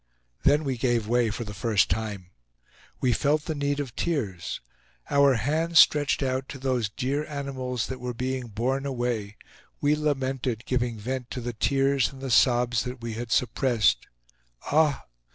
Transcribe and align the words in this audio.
Then 0.41 0.63
we 0.63 0.79
gave 0.79 1.07
way 1.07 1.29
for 1.29 1.43
the 1.43 1.53
first 1.53 1.87
time. 1.87 2.31
We 3.01 3.13
felt 3.13 3.45
the 3.45 3.53
need 3.53 3.79
of 3.79 3.95
tears. 3.95 4.59
Our 5.11 5.35
hands 5.35 5.77
stretched 5.77 6.23
out 6.23 6.49
to 6.49 6.57
those 6.57 6.89
dear 6.89 7.23
animals 7.27 7.85
that 7.85 7.99
were 7.99 8.15
being 8.15 8.47
borne 8.47 8.87
away, 8.87 9.37
we 9.79 9.95
lamented, 9.95 10.65
giving 10.65 10.97
vent 10.97 11.29
to 11.29 11.39
the 11.39 11.53
tears 11.53 12.11
and 12.11 12.19
the 12.19 12.31
sobs 12.31 12.81
that 12.83 12.99
we 12.99 13.13
had 13.13 13.31
suppressed. 13.31 14.07
Ah! 14.71 15.05